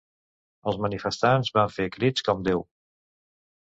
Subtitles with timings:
[0.71, 2.69] Els manifestants van fer crits com Deu!